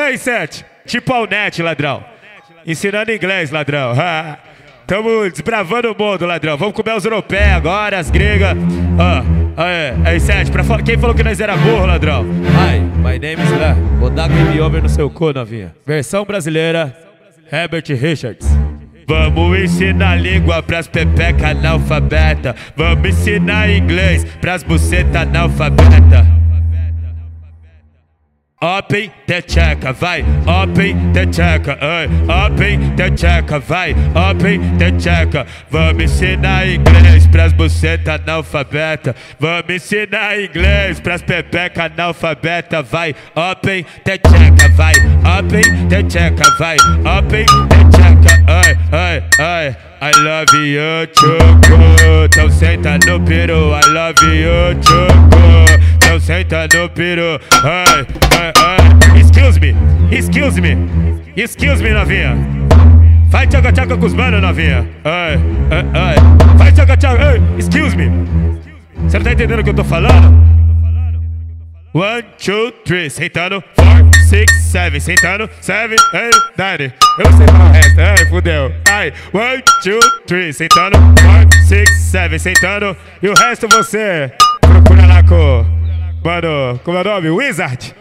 [0.00, 0.64] E aí, Sete?
[0.86, 2.02] Tipo ao net, ladrão.
[2.66, 3.92] Ensinando inglês, ladrão.
[4.86, 6.56] Tamo desbravando o mundo, ladrão.
[6.56, 8.56] Vamos comer os europeus agora, as gregas.
[8.98, 9.22] Ah,
[9.58, 12.22] aí, aí, Sete, pra quem falou que nós era burro, ladrão?
[12.22, 13.76] Hi, my name is Lá.
[13.98, 15.74] Vou dar game over no seu cu, novinha.
[15.86, 16.96] Versão brasileira,
[17.52, 18.48] Herbert Richards.
[19.06, 22.56] Vamos ensinar língua pras pepeca analfabeta.
[22.74, 26.39] Vamos ensinar inglês pras buceta analfabeta.
[28.62, 35.46] Open the checa, vai, open the checa, ai, open the checa, vai, open the checa.
[35.70, 39.16] Vamos ensinar inglês pras buceta analfabeta.
[39.38, 44.92] Vamos ensinar inglês pras pepeca analfabeta, vai, open the checa, vai,
[45.38, 46.76] open the checa, vai,
[47.16, 49.76] open the checa, ai, ai, ai.
[50.02, 52.26] I love you, choco.
[52.26, 55.99] Então senta no peru, I love you, choco
[56.30, 57.40] senta no peru.
[57.64, 58.06] Ai,
[58.38, 59.20] ai, ai.
[59.20, 59.74] Excuse me,
[60.12, 60.76] excuse me,
[61.36, 62.36] excuse me, novinha.
[63.32, 64.88] Faz tchaca tchaca com os manos, novinha.
[65.04, 66.16] Ai, ai, ai.
[66.56, 68.08] Faz tchaca tchaca, ai, excuse me.
[69.02, 70.38] Você não tá entendendo o que eu tô falando?
[71.92, 73.60] One, two, three, sentando.
[73.74, 75.50] Four, six, seven, sentando.
[75.60, 76.92] Seven, eight, nine.
[77.18, 78.72] Eu sei falar o resto, ai, fudeu.
[78.88, 80.96] Ai, one, two, three, sentando.
[80.96, 82.96] Four, six, seven, sentando.
[83.20, 85.79] E o resto você procura lá com.
[86.22, 87.30] Mano, como é o nome?
[87.30, 87.94] Wizard.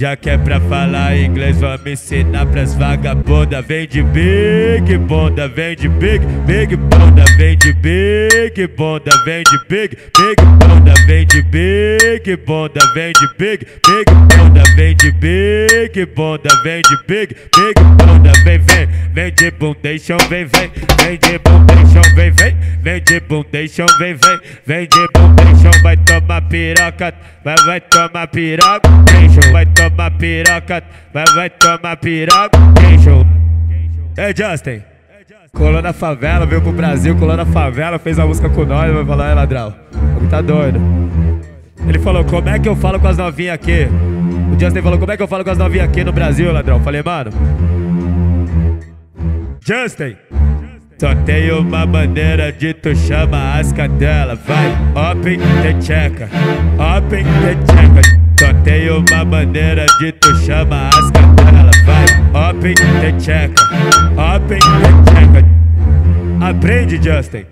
[0.00, 3.66] Já que é pra falar inglês, vamos ensinar pras vagabundas.
[3.66, 9.58] Vem de big bunda, vem de big, big bunda, vem de big bunda, vem de
[9.68, 14.04] big, big bunda, vem de big bunda, vem de big, big
[14.36, 20.18] bunda, vem de big bunda, vem de big, big bunda, vem, vem, vem de bundation,
[20.28, 20.70] vem, vem,
[21.02, 26.42] vem de bundation, vem, vem, vem de bundation, vem, vem, vem de bundation, vai tomar
[26.42, 27.12] piroca,
[27.44, 28.88] vai, vai tomar piroca,
[29.50, 32.58] vai tomar tomar piroca, vai, tomar piroca.
[32.80, 33.26] Quem show?
[34.16, 34.82] É Justin.
[35.52, 39.04] Colou na favela, veio pro Brasil, colou na favela, fez a música com nós, vai
[39.04, 39.74] falar, é ladrão.
[40.22, 40.80] O tá doido.
[41.86, 43.88] Ele falou, como é que eu falo com as novinhas aqui?
[44.54, 46.80] O Justin falou, como é que eu falo com as novinhas aqui no Brasil, ladrão?
[46.80, 47.30] Falei, mano.
[49.60, 50.16] Justin.
[51.00, 56.28] Só tem uma maneira de tu chama as cadelas, vai, open the checa,
[56.74, 58.17] open the checa.
[58.38, 63.64] Só tem uma maneira de tu chama as cadelas, vai, open the checa,
[64.14, 65.44] open the checa.
[66.40, 67.44] Aprende, Justin.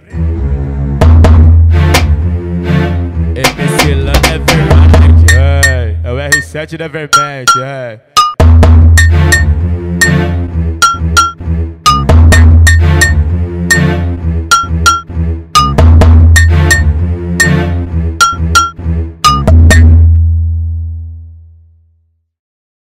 [3.34, 8.16] MC Lan é verdade, é, é o R7 da Vermente, é.